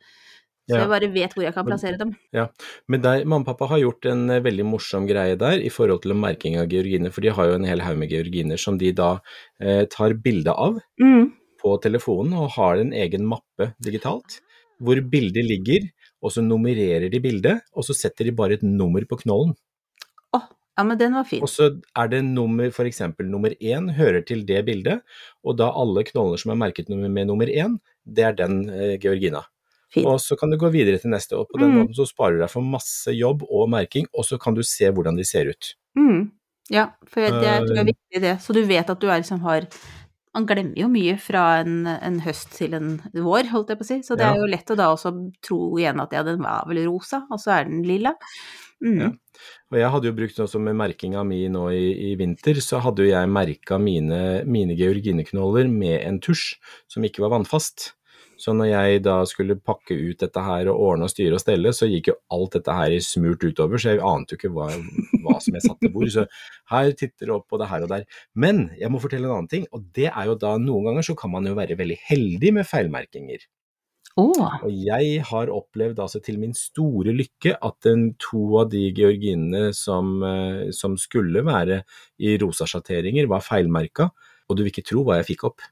Så 0.64 0.76
Ja. 0.79 0.81
jeg 0.81 0.88
bare 0.88 1.08
vet 1.12 1.35
hvor 1.35 1.44
jeg 1.44 1.52
kan 1.52 1.67
plassere 1.67 1.99
dem. 2.00 2.14
Ja. 2.32 2.46
Men 2.88 3.02
der, 3.02 3.25
mamma 3.26 3.43
og 3.44 3.46
pappa 3.50 3.67
har 3.69 3.81
gjort 3.82 4.06
en 4.08 4.31
eh, 4.31 4.41
veldig 4.41 4.64
morsom 4.64 5.06
greie 5.06 5.37
der 5.37 5.61
i 5.61 5.69
forhold 5.69 6.00
til 6.02 6.14
merking 6.17 6.56
av 6.56 6.69
georginer, 6.73 7.12
for 7.12 7.20
de 7.20 7.29
har 7.37 7.46
jo 7.50 7.55
en 7.58 7.64
hel 7.69 7.81
haug 7.85 7.99
med 8.00 8.08
georginer 8.11 8.56
som 8.56 8.79
de 8.79 8.93
da 8.93 9.19
eh, 9.61 9.85
tar 9.93 10.14
bilde 10.14 10.55
av 10.56 10.81
Mm. 11.02 11.32
på 11.61 11.76
telefonen 11.82 12.32
og 12.38 12.50
har 12.56 12.76
en 12.81 12.93
egen 12.93 13.26
mappe 13.29 13.75
digitalt, 13.82 14.41
hvor 14.81 14.96
bildet 15.11 15.44
ligger, 15.44 15.91
og 16.23 16.31
så 16.32 16.41
nummererer 16.41 17.11
de 17.12 17.20
bildet, 17.20 17.61
og 17.76 17.85
så 17.85 17.93
setter 17.94 18.25
de 18.25 18.32
bare 18.32 18.55
et 18.56 18.62
nummer 18.64 19.05
på 19.05 19.20
knollen. 19.20 19.52
Ja, 20.76 20.82
men 20.85 20.99
den 20.99 21.15
var 21.15 21.25
fin. 21.25 21.43
Og 21.43 21.49
så 21.49 21.69
er 21.97 22.09
det 22.11 22.23
nummer, 22.26 22.67
eksempel 22.85 23.29
nummer 23.31 23.50
én 23.62 23.93
hører 23.94 24.25
til 24.26 24.44
det 24.47 24.65
bildet, 24.67 25.03
og 25.44 25.56
da 25.61 25.69
alle 25.71 26.03
knoller 26.05 26.37
som 26.41 26.50
er 26.50 26.59
merket 26.59 26.88
med 26.91 27.26
nummer 27.29 27.47
én, 27.47 27.79
det 28.05 28.25
er 28.25 28.32
den 28.35 28.69
eh, 28.71 28.97
georgina. 28.99 29.44
Fint. 29.94 30.06
Og 30.11 30.19
så 30.19 30.35
kan 30.37 30.50
du 30.50 30.56
gå 30.59 30.73
videre 30.75 30.99
til 30.99 31.11
neste, 31.15 31.37
og 31.38 31.47
på 31.53 31.61
den 31.61 31.71
Mm. 31.71 31.76
måten 31.85 31.94
så 31.94 32.06
sparer 32.11 32.35
du 32.35 32.41
deg 32.43 32.50
for 32.50 32.62
masse 32.67 33.12
jobb 33.15 33.44
og 33.49 33.69
merking, 33.71 34.06
og 34.12 34.25
så 34.26 34.38
kan 34.43 34.55
du 34.55 34.62
se 34.67 34.91
hvordan 34.91 35.17
de 35.17 35.23
ser 35.25 35.47
ut. 35.53 35.75
Mm. 35.97 36.32
Ja, 36.71 36.88
for 37.06 37.20
det 37.20 37.31
jeg 37.31 37.61
tror 37.62 37.69
det 37.69 37.79
er 37.79 37.85
Eh, 37.85 37.93
viktig 37.93 38.20
det. 38.25 38.35
Så 38.43 38.53
du 38.56 38.62
vet 38.67 38.91
at 38.91 38.99
du 39.00 39.06
er 39.11 39.20
liksom 39.23 39.41
har 39.43 39.69
Man 40.35 40.47
glemmer 40.47 40.75
jo 40.75 40.88
mye 40.91 41.12
fra 41.17 41.61
en, 41.62 41.87
en 41.87 42.17
høst 42.19 42.50
til 42.56 42.75
en 42.75 43.00
vår, 43.15 43.47
holdt 43.53 43.69
jeg 43.70 43.79
på 43.79 43.85
å 43.85 43.87
si. 43.87 43.99
Så 44.03 44.17
det 44.19 44.25
Ja. 44.27 44.32
er 44.35 44.41
jo 44.41 44.47
lett 44.50 44.67
å 44.67 44.75
da 44.77 44.88
også 44.91 45.12
tro 45.41 45.77
igjen 45.79 46.00
at 46.03 46.11
ja, 46.11 46.25
den 46.25 46.43
var 46.43 46.65
vel 46.67 46.81
rosa, 46.88 47.20
og 47.31 47.38
så 47.38 47.53
er 47.61 47.65
den 47.69 47.85
lilla. 47.87 48.17
Mm. 48.85 49.01
Ja. 49.01 49.11
Og 49.73 49.81
jeg 49.81 49.91
hadde 49.95 50.11
jo 50.11 50.17
brukt 50.19 50.41
også 50.45 50.61
med 50.63 50.77
merkinga 50.79 51.25
mi 51.27 51.41
nå 51.51 51.67
i, 51.73 51.85
i 52.11 52.15
vinter, 52.21 52.61
så 52.63 52.83
hadde 52.85 53.07
jo 53.07 53.13
jeg 53.15 53.33
merka 53.33 53.81
mine, 53.81 54.21
mine 54.45 54.77
georgineknoller 54.79 55.71
med 55.73 56.03
en 56.05 56.21
tusj 56.23 56.55
som 56.93 57.07
ikke 57.07 57.25
var 57.25 57.33
vannfast. 57.39 57.95
Så 58.41 58.53
når 58.57 58.69
jeg 58.69 59.03
da 59.05 59.15
skulle 59.31 59.57
pakke 59.63 59.95
ut 59.95 60.21
dette 60.21 60.43
her 60.43 60.69
og 60.73 60.81
ordne 60.89 61.07
og 61.07 61.13
styre 61.13 61.39
og 61.39 61.43
stelle, 61.43 61.71
så 61.77 61.87
gikk 61.89 62.11
jo 62.11 62.17
alt 62.35 62.57
dette 62.59 62.77
her 62.77 62.93
i 62.93 63.01
smurt 63.05 63.45
utover, 63.47 63.81
så 63.81 63.95
jeg 63.95 64.03
ante 64.05 64.35
jo 64.35 64.41
ikke 64.41 64.53
hva, 64.57 64.69
hva 65.23 65.37
som 65.43 65.57
jeg 65.57 65.65
satte 65.65 65.91
hvor. 65.95 66.09
Så 66.11 66.27
her 66.73 66.91
titter 66.99 67.31
det 67.31 67.35
opp 67.37 67.47
på 67.51 67.61
det 67.63 67.71
her 67.71 67.87
og 67.87 67.93
der. 67.95 68.07
Men 68.35 68.67
jeg 68.81 68.91
må 68.93 69.01
fortelle 69.03 69.31
en 69.31 69.37
annen 69.39 69.53
ting, 69.53 69.69
og 69.73 69.87
det 69.97 70.11
er 70.11 70.31
jo 70.31 70.39
da 70.41 70.57
noen 70.61 70.91
ganger 70.91 71.07
så 71.11 71.17
kan 71.19 71.33
man 71.35 71.47
jo 71.49 71.55
være 71.59 71.79
veldig 71.79 72.01
heldig 72.11 72.55
med 72.59 72.69
feilmerkinger. 72.69 73.47
Å, 74.15 74.25
Og 74.63 74.71
jeg 74.71 75.25
har 75.27 75.51
opplevd 75.51 75.99
altså 75.99 76.21
til 76.23 76.37
min 76.39 76.53
store 76.55 77.11
lykke 77.11 77.57
at 77.67 77.75
den, 77.83 78.13
to 78.23 78.45
av 78.61 78.69
de 78.71 78.85
georginene 78.95 79.73
som, 79.75 80.21
eh, 80.23 80.71
som 80.71 80.95
skulle 80.95 81.43
være 81.43 81.81
i 82.23 82.37
rosa 82.39 82.63
sjatteringer, 82.71 83.27
var 83.27 83.43
feilmerka, 83.43 84.13
og 84.47 84.55
du 84.55 84.63
vil 84.63 84.71
ikke 84.71 84.87
tro 84.87 85.03
hva 85.03 85.19
jeg 85.19 85.33
fikk 85.33 85.49
opp. 85.51 85.67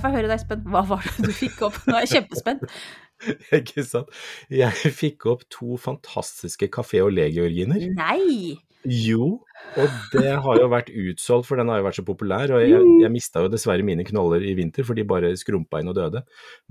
jeg 0.00 0.02
får 0.02 0.14
høre 0.16 0.28
deg, 0.30 0.34
Espen. 0.40 0.66
Hva 0.72 0.82
var 0.88 1.06
det 1.06 1.28
du 1.28 1.30
fikk 1.34 1.62
opp? 1.66 1.78
Nå 1.86 1.94
er 1.94 2.06
jeg 2.06 2.12
kjempespent. 2.16 2.66
Ikke 3.60 3.84
sant? 3.84 4.10
Jeg 4.48 4.94
fikk 4.96 5.26
opp 5.28 5.46
to 5.52 5.78
fantastiske 5.78 6.70
Café 6.72 7.02
Olé-georginer. 7.04 7.86
Nei! 7.94 8.58
Jo, 8.88 9.26
og 9.76 9.96
det 10.14 10.30
har 10.40 10.56
jo 10.56 10.68
vært 10.72 10.88
utsolgt, 10.88 11.46
for 11.48 11.60
den 11.60 11.68
har 11.68 11.80
jo 11.80 11.84
vært 11.84 11.98
så 11.98 12.04
populær. 12.06 12.52
Og 12.56 12.62
jeg, 12.64 12.80
jeg 13.02 13.12
mista 13.12 13.42
jo 13.44 13.50
dessverre 13.52 13.84
mine 13.86 14.06
knoller 14.08 14.44
i 14.46 14.54
vinter, 14.56 14.86
for 14.86 14.96
de 14.96 15.04
bare 15.08 15.34
skrumpa 15.38 15.82
inn 15.82 15.92
og 15.92 15.98
døde. 15.98 16.22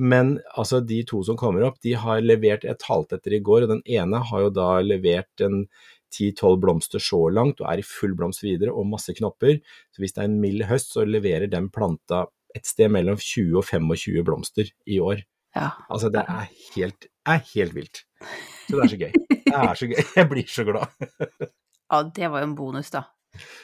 Men 0.01 0.37
altså, 0.57 0.81
de 0.81 1.03
to 1.07 1.21
som 1.27 1.37
kommer 1.39 1.67
opp, 1.67 1.77
de 1.85 1.93
har 2.01 2.23
levert 2.25 2.65
et 2.65 2.87
halvt 2.89 3.19
etter 3.19 3.37
i 3.37 3.43
går, 3.45 3.67
og 3.67 3.75
den 3.75 3.85
ene 3.85 4.23
har 4.31 4.45
jo 4.47 4.51
da 4.55 4.71
levert 4.81 5.45
en 5.45 5.61
10-12 6.09 6.57
blomster 6.63 7.03
så 7.03 7.21
langt, 7.29 7.61
og 7.61 7.69
er 7.69 7.83
i 7.83 7.85
full 7.85 8.15
blomst 8.17 8.41
videre, 8.43 8.73
og 8.73 8.89
masse 8.89 9.13
knopper. 9.17 9.59
Så 9.93 10.01
hvis 10.01 10.17
det 10.17 10.25
er 10.25 10.31
en 10.31 10.41
mild 10.41 10.65
høst, 10.69 10.95
så 10.95 11.05
leverer 11.05 11.49
den 11.51 11.69
planta 11.73 12.25
et 12.57 12.65
sted 12.65 12.89
mellom 12.89 13.19
20 13.21 13.61
og 13.61 13.67
25 13.67 14.25
blomster 14.25 14.73
i 14.89 14.97
år. 15.03 15.21
Ja. 15.53 15.69
Altså, 15.89 16.09
det 16.13 16.25
er 16.25 16.49
helt, 16.73 17.09
er 17.29 17.45
helt 17.53 17.77
vilt. 17.77 18.03
Så 18.65 18.75
det 18.75 18.83
er 18.83 18.93
så 18.95 19.01
gøy. 19.05 19.13
Det 19.29 19.57
er 19.61 19.73
så 19.77 19.89
gøy. 19.89 20.03
Jeg 20.17 20.29
blir 20.33 20.49
så 20.49 20.65
glad. 20.65 21.49
ja, 21.91 22.03
det 22.15 22.29
var 22.31 22.41
jo 22.43 22.47
en 22.51 22.55
bonus, 22.55 22.89
da. 22.93 23.03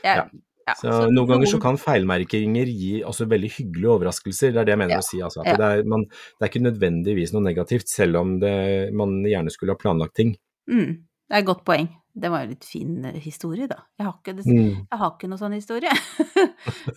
Jeg, 0.04 0.18
Ja. 0.18 0.26
ja, 0.68 0.74
Så 0.80 1.12
noen 1.12 1.28
ganger 1.30 1.46
så 1.52 1.60
kan 1.62 1.78
feilmerkinger 1.78 2.66
gi 2.70 3.04
også 3.06 3.28
veldig 3.30 3.52
hyggelige 3.58 3.92
overraskelser, 3.96 4.54
det 4.54 4.62
er 4.64 4.66
det 4.66 4.74
jeg 4.76 4.82
mener 4.82 4.96
Ja, 4.98 5.02
å 5.04 5.06
si. 5.10 5.20
Altså, 5.22 5.42
at 5.44 5.52
ja. 5.54 5.58
det, 5.62 5.68
er, 5.80 5.84
man, 5.92 6.06
det 6.10 6.42
er 6.42 6.50
ikke 6.50 6.64
nødvendigvis 6.66 7.34
noe 7.36 7.44
negativt, 7.46 7.88
selv 7.90 8.18
om 8.22 8.40
det, 8.42 8.56
man 8.94 9.20
gjerne 9.26 9.54
skulle 9.54 9.76
ha 9.76 9.82
planlagt 9.82 10.16
ting. 10.18 10.36
Mm, 10.72 11.06
det 11.30 11.38
er 11.38 11.44
et 11.44 11.46
godt 11.52 11.64
poeng. 11.66 11.90
Det 12.16 12.30
var 12.32 12.46
jo 12.46 12.54
litt 12.54 12.64
fin 12.64 13.04
eh, 13.06 13.18
historie, 13.20 13.68
da. 13.68 13.82
Jeg 14.00 14.06
har 14.08 14.14
ikke, 14.22 14.36
det, 14.38 14.46
Mm. 14.48 14.88
jeg 14.90 15.00
har 15.02 15.12
ikke 15.12 15.28
noe 15.30 15.38
sånn 15.42 15.54
historie. 15.58 15.92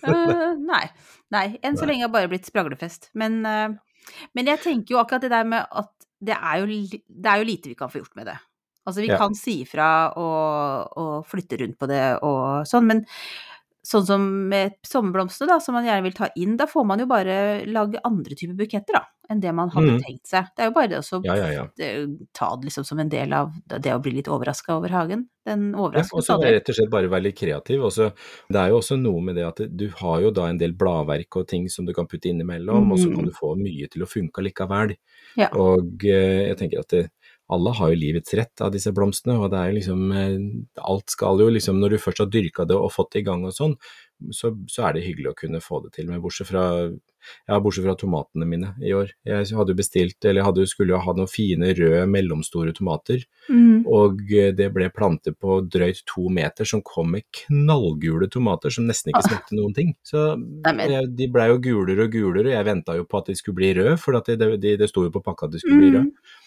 uh, 0.07 0.53
nei. 0.71 0.85
Nei. 1.35 1.45
Enn 1.61 1.75
så 1.77 1.85
Nei. 1.85 1.91
lenge 1.93 2.05
har 2.05 2.09
jeg 2.09 2.15
bare 2.15 2.29
blitt 2.31 2.47
spraglefest. 2.49 3.09
Men, 3.19 3.41
uh, 3.45 3.75
men 4.37 4.47
jeg 4.47 4.61
tenker 4.63 4.95
jo 4.95 5.01
akkurat 5.01 5.21
det 5.25 5.31
der 5.33 5.43
med 5.45 5.65
at 5.69 5.91
det 6.23 6.35
er, 6.35 6.63
jo, 6.63 6.65
det 7.07 7.29
er 7.31 7.37
jo 7.43 7.47
lite 7.47 7.69
vi 7.71 7.75
kan 7.79 7.91
få 7.91 8.01
gjort 8.01 8.15
med 8.19 8.27
det. 8.31 8.37
Altså, 8.87 9.01
vi 9.01 9.09
Ja. 9.11 9.17
kan 9.17 9.35
si 9.35 9.61
ifra 9.65 10.13
og, 10.17 10.97
og 10.97 11.25
flytte 11.27 11.59
rundt 11.61 11.77
på 11.79 11.87
det 11.87 12.19
og 12.23 12.65
sånn, 12.65 12.87
men 12.87 13.05
sånn 13.89 14.05
som 14.05 14.25
med 14.49 14.75
sommerblomstene, 14.85 15.47
da, 15.49 15.59
som 15.63 15.73
man 15.73 15.85
gjerne 15.87 16.03
vil 16.03 16.13
ta 16.13 16.27
inn, 16.35 16.57
da 16.59 16.65
får 16.69 16.85
man 16.85 16.99
jo 16.99 17.07
bare 17.09 17.65
lage 17.65 17.97
andre 18.05 18.35
typer 18.37 18.53
buketter, 18.59 18.93
da, 18.93 19.01
enn 19.31 19.39
det 19.41 19.53
man 19.55 19.69
hadde 19.73 19.95
mm. 19.95 20.01
tenkt 20.03 20.27
seg. 20.29 20.49
Det 20.53 20.61
er 20.65 20.67
jo 20.69 20.73
bare 20.75 20.89
det 20.91 20.99
å 20.99 21.21
Ja, 21.25 21.35
ja, 21.53 21.63
ta 22.33 22.49
det 22.59 22.67
liksom 22.69 22.85
som 22.85 22.99
en 22.99 23.09
del 23.09 23.33
av 23.33 23.53
det 23.69 23.93
å 23.95 24.01
bli 24.03 24.11
litt 24.19 24.27
overraska 24.29 24.75
over 24.75 24.89
hagen. 24.93 25.27
Den 25.47 25.71
Ja, 25.71 25.79
overrasker 25.79 26.19
og 26.19 26.25
så 26.27 26.37
rett 26.43 26.69
og 26.69 26.75
slett 26.77 26.91
bare 26.91 27.09
være 27.09 27.23
litt 27.29 27.39
kreativ. 27.39 27.81
Også, 27.87 28.11
det 28.51 28.59
er 28.61 28.69
jo 28.73 28.77
også 28.81 28.99
noe 29.01 29.21
med 29.25 29.39
det 29.39 29.47
at 29.47 29.63
du 29.71 29.87
har 30.01 30.21
jo 30.21 30.31
da 30.35 30.49
en 30.51 30.59
del 30.61 30.73
bladverk 30.77 31.39
og 31.41 31.47
ting 31.47 31.69
som 31.71 31.87
du 31.87 31.93
kan 31.95 32.05
putte 32.05 32.29
innimellom, 32.29 32.91
og 32.91 32.99
så 32.99 33.09
kan 33.09 33.23
Mm. 33.23 33.31
du 33.31 33.31
få 33.31 33.55
mye 33.57 33.89
til 33.89 34.03
å 34.03 34.09
funke 34.11 34.43
likevel. 34.43 34.95
Ja. 35.37 35.49
Og 35.55 36.03
eh, 36.05 36.49
jeg 36.51 36.57
tenker 36.57 36.79
at 36.83 36.89
det, 36.89 37.09
alle 37.49 37.73
har 37.77 37.91
jo 37.91 37.99
livets 37.99 38.35
rett 38.37 38.61
av 38.61 38.73
disse 38.73 38.91
blomstene, 38.95 39.37
og 39.41 39.49
det 39.51 39.59
er 39.59 39.71
jo 39.71 39.77
liksom 39.79 40.11
eh, 40.13 40.35
Alt 40.91 41.15
skal 41.15 41.41
jo 41.41 41.49
liksom 41.49 41.79
Når 41.81 41.95
du 41.95 42.01
først 42.01 42.21
har 42.23 42.29
dyrka 42.29 42.65
det 42.69 42.77
og 42.77 42.93
fått 42.93 43.13
det 43.15 43.23
i 43.23 43.27
gang 43.29 43.45
og 43.47 43.55
sånn, 43.55 43.75
så, 44.35 44.51
så 44.67 44.87
er 44.87 44.97
det 44.97 45.05
hyggelig 45.05 45.31
å 45.31 45.37
kunne 45.37 45.61
få 45.63 45.79
det 45.85 45.93
til. 45.95 46.09
Men 46.09 46.21
bortsett 46.23 46.49
fra 46.49 46.65
ja, 47.47 47.59
bortsett 47.59 47.85
fra 47.85 47.95
tomatene 47.99 48.47
mine 48.47 48.71
i 48.83 48.91
år. 48.95 49.11
Jeg 49.27 49.47
hadde 49.55 49.73
jo 49.73 49.79
bestilt, 49.79 50.17
eller 50.27 50.45
hadde, 50.45 50.65
skulle 50.69 50.95
jo 50.95 51.01
ha 51.03 51.13
noen 51.15 51.29
fine 51.29 51.71
røde 51.77 52.03
mellomstore 52.09 52.73
tomater. 52.75 53.23
Mm. 53.47 53.85
Og 53.87 54.21
eh, 54.35 54.51
det 54.55 54.69
ble 54.75 54.89
planter 54.95 55.35
på 55.35 55.59
drøyt 55.71 56.03
to 56.09 56.27
meter 56.33 56.67
som 56.69 56.83
kom 56.85 57.13
med 57.15 57.27
knallgule 57.45 58.29
tomater 58.31 58.73
som 58.73 58.87
nesten 58.89 59.13
ikke 59.13 59.25
smakte 59.27 59.57
noen 59.57 59.75
ting. 59.77 59.95
Så 60.05 60.31
eh, 60.35 60.99
de 61.07 61.31
blei 61.31 61.49
jo 61.53 61.61
gulere 61.69 62.07
og 62.07 62.13
gulere, 62.15 62.49
og 62.51 62.55
jeg 62.57 62.69
venta 62.69 62.97
jo 62.99 63.07
på 63.09 63.21
at 63.21 63.31
de 63.31 63.39
skulle 63.39 63.59
bli 63.61 63.73
røde, 63.79 63.95
for 64.01 64.19
det, 64.19 64.39
det, 64.59 64.77
det 64.81 64.91
sto 64.91 65.05
jo 65.07 65.13
på 65.15 65.23
pakka 65.25 65.49
at 65.49 65.55
de 65.55 65.63
skulle 65.63 65.81
bli 65.81 65.95
røde. 65.97 66.37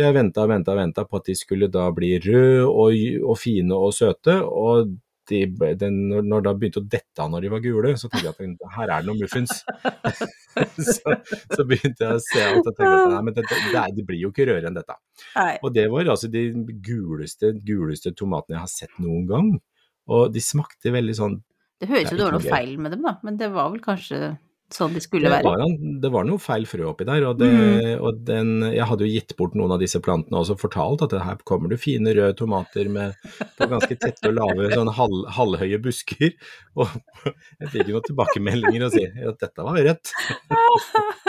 Så 0.00 0.06
jeg 0.06 0.16
venta 0.16 0.46
og 0.46 0.48
venta 0.48 0.72
og 0.72 0.78
venta 0.80 1.02
på 1.04 1.18
at 1.20 1.26
de 1.28 1.34
skulle 1.36 1.66
da 1.68 1.82
bli 1.92 2.14
røde 2.24 2.62
og, 2.64 2.94
og 3.20 3.36
fine 3.36 3.76
og 3.76 3.92
søte. 3.92 4.38
og 4.40 4.94
de, 5.28 5.44
den, 5.78 5.98
når, 6.08 6.24
når 6.26 6.44
det 6.46 6.52
begynte 6.58 6.80
å 6.80 6.86
dette 6.90 7.22
av 7.22 7.28
når 7.30 7.44
de 7.44 7.50
var 7.52 7.60
gule, 7.62 7.90
så 8.00 8.08
tenkte 8.08 8.30
jeg 8.30 8.54
at 8.56 8.72
her 8.78 8.90
er 8.96 9.04
det 9.04 9.06
noen 9.10 9.20
muffins. 9.20 9.60
så, 10.96 11.12
så 11.52 11.66
begynte 11.68 12.08
jeg 12.08 12.16
å 12.16 12.24
se 12.24 12.40
at 12.40 12.56
jeg 12.56 12.64
tenkte 12.64 12.88
at 12.88 13.12
nei, 13.12 13.20
men 13.28 13.36
det, 13.36 13.44
det, 13.44 13.84
det 13.98 14.06
blir 14.08 14.24
jo 14.24 14.32
ikke 14.32 14.48
rødere 14.48 14.72
enn 14.72 14.80
dette. 14.80 14.96
Nei. 15.36 15.52
Og 15.60 15.76
det 15.76 15.86
var 15.92 16.10
altså 16.16 16.32
de 16.32 16.46
guleste, 16.88 17.52
guleste 17.68 18.14
tomatene 18.16 18.56
jeg 18.56 18.64
har 18.64 18.72
sett 18.72 18.98
noen 19.04 19.28
gang. 19.28 19.52
Og 20.10 20.32
de 20.34 20.42
smakte 20.42 20.90
veldig 20.96 21.14
sånn 21.14 21.38
Det 21.78 21.92
høres 21.92 22.08
ut 22.08 22.14
som 22.16 22.18
det 22.18 22.26
var 22.26 22.38
noe 22.40 22.56
feil 22.56 22.74
med 22.80 22.96
dem, 22.96 23.04
da, 23.06 23.18
men 23.28 23.36
det 23.38 23.52
var 23.54 23.70
vel 23.76 23.84
kanskje 23.84 24.32
sånn 24.74 24.94
de 24.96 25.00
skulle 25.02 25.30
Det 25.30 25.42
var, 25.44 25.62
det 26.02 26.10
var 26.12 26.26
noe 26.28 26.40
feil 26.42 26.66
frø 26.68 26.86
oppi 26.90 27.06
der, 27.08 27.24
og, 27.28 27.38
det, 27.40 27.48
Mm. 27.50 28.02
og 28.06 28.20
den, 28.26 28.50
jeg 28.70 28.86
hadde 28.86 29.06
jo 29.06 29.12
gitt 29.12 29.34
bort 29.38 29.54
noen 29.58 29.74
av 29.74 29.80
disse 29.82 30.00
plantene 30.04 30.36
og 30.38 30.44
også 30.44 30.56
fortalt 30.60 31.04
at 31.06 31.16
her 31.24 31.40
kommer 31.48 31.72
det 31.72 31.80
fine 31.82 32.14
røde 32.16 32.36
tomater 32.38 32.88
med, 32.92 33.14
på 33.58 33.68
ganske 33.70 33.98
tette 34.00 34.30
og 34.30 34.36
lave 34.38 34.70
sånn 34.74 34.92
halv, 34.96 35.24
halvhøye 35.36 35.80
busker. 35.82 36.34
Og 36.78 36.88
jeg 37.60 37.72
fikk 37.74 37.90
jo 37.90 37.98
noen 37.98 38.08
tilbakemeldinger 38.08 38.86
og 38.86 38.94
si 38.94 39.06
at 39.06 39.40
dette 39.42 39.66
var 39.66 39.80
rødt. 39.90 40.14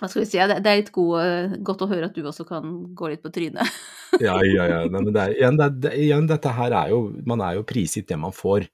Hva 0.00 0.08
skal 0.08 0.22
vi 0.22 0.26
si, 0.30 0.38
det 0.40 0.62
det 0.64 0.70
er 0.70 0.78
litt 0.80 0.92
god, 0.96 1.14
eh, 1.20 1.56
godt 1.66 1.82
å 1.84 1.88
høre 1.90 2.06
at 2.08 2.14
du 2.16 2.22
også 2.24 2.46
kan 2.48 2.70
gå 2.96 3.10
litt 3.12 3.22
på 3.24 3.32
trynet. 3.34 3.68
Ja, 4.20 4.40
ja, 4.42 4.64
ja. 4.66 4.78
Nei, 4.90 5.00
men 5.04 5.12
det 5.14 5.20
er, 5.22 5.32
igjen, 5.36 5.54
det, 5.60 5.66
det, 5.84 5.90
igjen, 6.02 6.24
dette 6.26 6.50
her 6.56 6.72
er 6.74 6.88
jo 6.90 6.96
Man 7.30 7.38
er 7.46 7.54
jo 7.54 7.62
prisgitt 7.62 8.08
det 8.10 8.16
man 8.18 8.32
får. 8.34 8.64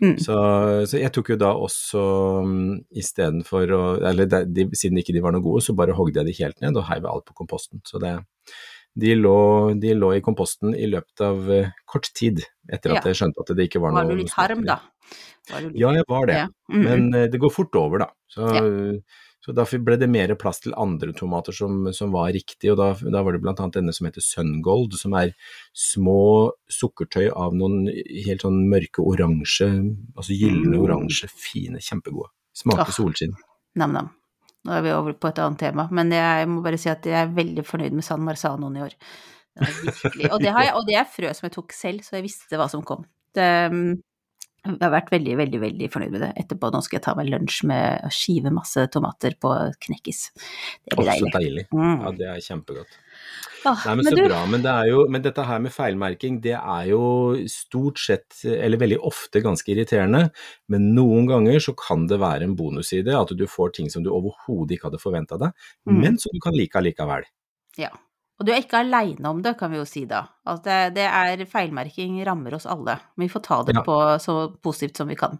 Mm. 0.00 0.14
Så, 0.24 0.38
så 0.88 0.96
jeg 1.02 1.12
tok 1.12 1.28
jo 1.34 1.36
da 1.42 1.50
også 1.52 2.04
um, 2.40 2.54
istedenfor 2.96 3.74
å 3.76 3.82
Eller 4.08 4.30
de, 4.32 4.40
de, 4.48 4.64
siden 4.72 4.96
ikke 5.02 5.12
de 5.12 5.20
var 5.20 5.36
noe 5.36 5.44
gode, 5.44 5.60
så 5.66 5.76
bare 5.76 5.92
hogde 5.94 6.22
jeg 6.22 6.30
de 6.30 6.36
helt 6.40 6.64
ned 6.64 6.80
og 6.80 6.88
heiv 6.88 7.04
alt 7.04 7.26
på 7.28 7.36
komposten. 7.42 7.82
Så 7.84 8.00
det 8.00 8.14
de 8.98 9.12
lå, 9.20 9.36
de 9.78 9.92
lå 9.94 10.14
i 10.16 10.24
komposten 10.24 10.72
i 10.74 10.88
løpet 10.90 11.20
av 11.22 11.52
eh, 11.52 11.68
kort 11.86 12.08
tid, 12.16 12.40
etter 12.72 12.96
at 12.96 13.04
Ja. 13.04 13.12
jeg 13.12 13.20
skjønte 13.20 13.44
at 13.44 13.52
det 13.60 13.68
ikke 13.68 13.84
var 13.84 13.92
noe 13.92 14.08
Var 14.08 14.16
du 14.16 14.22
litt 14.24 14.34
harm, 14.40 14.64
da? 14.66 14.80
Litt- 15.52 15.76
Ja, 15.78 15.92
jeg 16.00 16.08
var 16.08 16.26
det. 16.32 16.40
Ja. 16.40 16.48
Mm, 16.72 16.82
Men 16.88 17.04
eh, 17.14 17.28
det 17.30 17.38
går 17.44 17.52
fort 17.54 17.76
over, 17.78 18.06
da. 18.08 18.08
Så, 18.32 18.48
Ja. 18.56 18.64
Så 19.48 19.54
da 19.56 19.64
ble 19.64 19.96
det 19.96 20.10
mer 20.12 20.34
plass 20.36 20.58
til 20.60 20.74
andre 20.76 21.14
tomater 21.16 21.56
som, 21.56 21.86
som 21.96 22.10
var 22.12 22.34
riktige, 22.36 22.74
og 22.74 22.76
da, 22.76 22.88
da 23.00 23.22
var 23.24 23.32
det 23.32 23.48
annet 23.48 23.78
denne 23.78 23.94
som 23.96 24.04
heter 24.04 24.20
Sungold, 24.20 24.98
som 25.00 25.14
er 25.16 25.32
små 25.72 26.52
sukkertøy 26.68 27.30
av 27.30 27.56
noen 27.56 27.86
helt 28.26 28.44
sånn 28.44 28.58
mørke 28.68 29.00
oransje, 29.00 29.70
altså 30.12 30.36
gylne 30.36 30.76
Mm. 30.76 30.82
oransje, 30.84 31.30
fine, 31.32 31.80
kjempegode. 31.80 32.28
Smaker 32.52 32.90
oh, 32.90 32.92
solskinn. 32.92 33.32
Nam-nam. 33.80 34.10
Nå 34.68 34.74
er 34.76 34.84
vi 34.84 34.92
over 34.92 35.16
på 35.16 35.30
et 35.30 35.40
annet 35.40 35.62
tema, 35.62 35.86
men 35.94 36.12
jeg 36.12 36.48
må 36.52 36.60
bare 36.60 36.76
si 36.80 36.90
at 36.92 37.06
jeg 37.08 37.16
er 37.16 37.32
veldig 37.32 37.64
fornøyd 37.64 37.96
med 37.96 38.04
San 38.04 38.20
Marzanoen 38.26 38.76
i 38.76 38.84
år. 38.84 38.96
Virkelig, 39.58 40.28
og, 40.28 40.42
det 40.42 40.52
har 40.52 40.68
jeg, 40.68 40.74
og 40.76 40.84
det 40.90 40.98
er 41.00 41.08
frø 41.08 41.32
som 41.32 41.48
jeg 41.48 41.56
tok 41.56 41.72
selv, 41.72 42.04
så 42.04 42.18
jeg 42.18 42.26
visste 42.28 42.60
hva 42.60 42.68
som 42.68 42.84
kom. 42.84 43.06
Det, 43.32 43.48
mm, 43.72 43.94
jeg 44.68 44.84
har 44.84 44.92
vært 44.92 45.10
veldig, 45.14 45.34
veldig, 45.40 45.60
veldig 45.64 45.88
fornøyd 45.94 46.14
med 46.14 46.22
det. 46.26 46.30
Etterpå 46.42 46.68
nå 46.74 46.80
skal 46.84 46.98
jeg 46.98 47.04
ta 47.06 47.14
meg 47.18 47.30
lunsj 47.32 47.62
med 47.70 48.04
å 48.04 48.10
skive 48.12 48.52
masse 48.54 48.84
tomater 48.92 49.34
på 49.40 49.52
knekkis. 49.86 50.22
Det 50.84 50.98
blir 50.98 51.08
deilig. 51.08 51.32
deilig. 51.34 51.64
Mm. 51.72 51.94
Ja, 52.04 52.12
det 52.18 52.26
er 52.34 52.42
kjempegodt. 52.44 52.98
Ah, 53.66 53.80
Nei, 53.88 53.94
men, 53.98 54.04
men 54.04 54.12
så 54.12 54.16
du, 54.18 54.22
bra. 54.28 54.40
Men, 54.46 54.62
det 54.62 54.74
jo, 54.90 55.00
men 55.10 55.24
dette 55.24 55.44
her 55.48 55.62
med 55.64 55.74
feilmerking, 55.74 56.36
det 56.44 56.54
er 56.58 56.90
jo 56.92 57.00
stort 57.50 57.98
sett, 57.98 58.38
eller 58.46 58.78
veldig 58.80 59.00
ofte, 59.08 59.42
ganske 59.44 59.72
irriterende. 59.74 60.28
Men 60.70 60.92
noen 60.94 61.26
ganger 61.30 61.58
så 61.64 61.74
kan 61.78 62.06
det 62.10 62.20
være 62.22 62.46
en 62.46 62.54
bonus 62.58 62.92
i 62.94 63.02
det, 63.06 63.16
at 63.18 63.32
du 63.34 63.46
får 63.50 63.74
ting 63.80 63.90
som 63.90 64.04
du 64.06 64.12
overhodet 64.14 64.76
ikke 64.76 64.90
hadde 64.92 65.02
forventa 65.02 65.40
deg, 65.40 65.56
Mm. 65.88 65.98
men 66.02 66.18
som 66.20 66.30
du 66.34 66.40
kan 66.44 66.54
like 66.54 66.76
allikevel. 66.78 67.24
Ja. 67.80 67.88
Og 68.38 68.46
du 68.46 68.52
er 68.54 68.62
ikke 68.62 68.84
aleine 68.84 69.32
om 69.32 69.42
det, 69.42 69.56
kan 69.58 69.72
vi 69.72 69.80
jo 69.80 69.86
si 69.88 70.04
da. 70.06 70.22
Altså 70.46 70.78
det, 70.94 71.04
er 71.04 71.42
feilmerking 71.50 72.20
rammer 72.26 72.54
oss 72.54 72.68
alle. 72.70 72.94
Men 73.16 73.26
vi 73.26 73.32
får 73.32 73.42
ta 73.48 73.62
det 73.66 73.74
Ja. 73.74 73.82
på 73.82 73.96
så 74.22 74.36
positivt 74.62 74.96
som 74.96 75.08
vi 75.10 75.16
kan. 75.18 75.38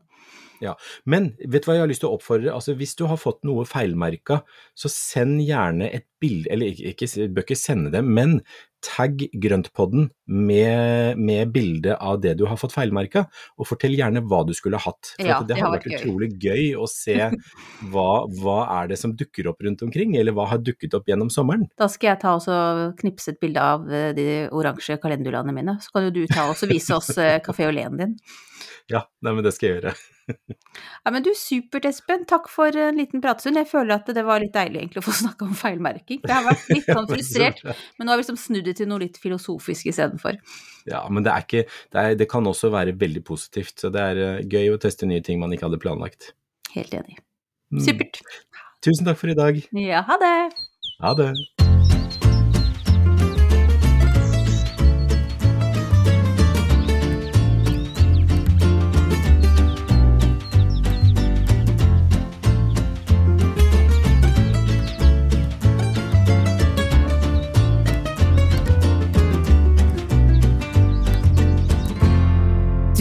Men 1.06 1.36
vet 1.38 1.62
du 1.62 1.68
hva 1.68 1.76
jeg 1.76 1.84
har 1.84 1.90
lyst 1.90 2.02
til 2.02 2.10
å 2.10 2.16
oppfordre? 2.18 2.52
Altså, 2.54 2.74
hvis 2.74 2.96
du 2.98 3.06
har 3.06 3.20
fått 3.20 3.44
noe 3.46 3.64
feilmerka, 3.68 4.40
så 4.74 4.90
send 4.90 5.42
gjerne 5.46 5.90
et 5.94 6.06
bilde, 6.20 6.50
eller 6.50 6.72
ikke, 6.72 6.94
ikke, 7.06 7.28
bør 7.34 7.46
ikke 7.46 7.58
sende 7.58 7.92
det, 7.94 8.02
men 8.04 8.40
tagg 8.84 9.24
Grøntpodden 9.42 10.08
med, 10.28 11.18
med 11.18 11.52
bilde 11.54 11.96
av 11.96 12.20
det 12.22 12.34
du 12.38 12.44
har 12.48 12.58
fått 12.60 12.74
feilmerka, 12.74 13.24
og 13.58 13.68
fortell 13.68 13.96
gjerne 13.96 14.22
hva 14.28 14.42
du 14.46 14.52
skulle 14.56 14.80
hatt. 14.80 15.14
For 15.16 15.26
Ja, 15.26 15.40
det, 15.42 15.54
det 15.54 15.60
har 15.62 15.72
vært 15.74 15.88
vært 15.88 16.02
utrolig 16.02 16.30
gøy 16.42 16.74
å 16.78 16.88
se 16.90 17.16
hva, 17.92 18.10
hva 18.40 18.58
er 18.80 18.92
det 18.92 19.00
som 19.00 19.14
dukker 19.18 19.50
opp 19.50 19.64
rundt 19.64 19.84
omkring, 19.86 20.16
eller 20.20 20.36
hva 20.36 20.48
har 20.52 20.62
dukket 20.62 20.96
opp 20.98 21.08
gjennom 21.10 21.32
sommeren. 21.32 21.66
Da 21.80 21.90
skal 21.92 22.12
jeg 22.12 22.22
ta 22.24 22.36
også 22.38 22.58
knipse 23.00 23.34
et 23.34 23.40
bilde 23.42 23.62
av 23.62 23.88
eh, 23.90 24.10
de 24.16 24.28
oransje 24.54 24.98
kalendulaene 25.02 25.54
mine. 25.54 25.78
Så 25.82 25.94
kan 25.94 26.08
jo 26.08 26.14
du 26.14 26.22
ta 26.30 26.48
også 26.50 26.70
vise 26.70 26.94
oss 26.96 27.12
kafé 27.44 27.68
og 27.68 27.76
leen 27.78 27.98
din. 28.00 28.18
Ja, 28.88 29.02
nei, 29.20 29.34
men 29.36 29.44
det 29.44 29.50
skal 29.52 29.66
jeg 29.68 29.74
gjøre. 29.76 29.90
Ja, 31.04 31.12
men 31.14 31.22
du, 31.24 31.30
supert, 31.36 31.86
Espen. 31.88 32.24
Takk 32.28 32.48
for 32.52 32.74
en 32.76 32.98
liten 33.00 33.22
pratstund. 33.24 33.58
Jeg 33.58 33.68
føler 33.70 33.96
at 33.96 34.10
det 34.14 34.24
var 34.26 34.42
litt 34.42 34.54
deilig 34.54 34.82
egentlig 34.82 35.02
å 35.02 35.06
få 35.08 35.14
snakke 35.22 35.46
om 35.48 35.54
feilmerking. 35.58 36.20
Jeg 36.24 36.34
har 36.34 36.46
vært 36.46 36.66
litt 36.72 36.88
sånn 36.88 37.08
frustrert, 37.10 37.62
men 37.64 38.06
nå 38.08 38.12
har 38.12 38.20
vi 38.20 38.26
liksom 38.26 38.40
snudd 38.40 38.68
det 38.68 38.76
til 38.80 38.90
noe 38.90 39.02
litt 39.04 39.20
filosofisk 39.22 39.90
istedenfor. 39.92 40.40
Ja, 40.88 41.04
men 41.12 41.26
det 41.26 41.34
er 41.34 41.46
ikke 41.46 41.64
det, 41.68 41.98
er, 42.00 42.18
det 42.18 42.28
kan 42.30 42.46
også 42.48 42.72
være 42.74 42.96
veldig 42.98 43.24
positivt, 43.28 43.76
så 43.82 43.92
det 43.92 44.04
er 44.12 44.24
eh, 44.24 44.42
gøy 44.48 44.74
å 44.74 44.80
teste 44.82 45.08
nye 45.08 45.24
ting 45.24 45.40
man 45.42 45.52
ikke 45.54 45.68
hadde 45.68 45.82
planlagt. 45.82 46.32
Helt 46.74 46.94
enig. 46.96 47.20
Mm. 47.72 47.84
Supert. 47.84 48.22
Tusen 48.84 49.08
takk 49.08 49.20
for 49.20 49.32
i 49.32 49.38
dag. 49.38 49.62
Ja, 49.76 50.04
ha 50.08 50.20
det. 50.22 50.36
Ha 51.02 51.16
det. 51.18 51.32